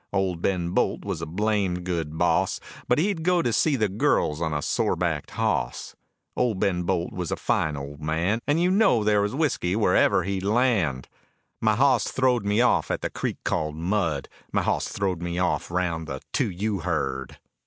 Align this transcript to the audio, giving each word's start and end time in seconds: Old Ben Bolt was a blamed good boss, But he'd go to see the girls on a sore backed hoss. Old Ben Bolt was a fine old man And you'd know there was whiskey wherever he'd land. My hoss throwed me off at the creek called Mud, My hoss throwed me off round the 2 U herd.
Old 0.11 0.41
Ben 0.41 0.71
Bolt 0.71 1.05
was 1.05 1.21
a 1.21 1.27
blamed 1.27 1.83
good 1.83 2.17
boss, 2.17 2.59
But 2.87 2.97
he'd 2.97 3.21
go 3.21 3.43
to 3.43 3.53
see 3.53 3.75
the 3.75 3.87
girls 3.87 4.41
on 4.41 4.51
a 4.51 4.63
sore 4.63 4.95
backed 4.95 5.29
hoss. 5.29 5.95
Old 6.35 6.59
Ben 6.59 6.81
Bolt 6.81 7.13
was 7.13 7.31
a 7.31 7.35
fine 7.35 7.77
old 7.77 8.01
man 8.01 8.39
And 8.47 8.59
you'd 8.59 8.73
know 8.73 9.03
there 9.03 9.21
was 9.21 9.35
whiskey 9.35 9.75
wherever 9.75 10.23
he'd 10.23 10.41
land. 10.43 11.07
My 11.61 11.75
hoss 11.75 12.05
throwed 12.05 12.47
me 12.47 12.61
off 12.61 12.89
at 12.89 13.01
the 13.01 13.11
creek 13.11 13.37
called 13.43 13.75
Mud, 13.75 14.27
My 14.51 14.63
hoss 14.63 14.87
throwed 14.87 15.21
me 15.21 15.37
off 15.37 15.69
round 15.69 16.07
the 16.07 16.19
2 16.33 16.49
U 16.49 16.79
herd. 16.79 17.37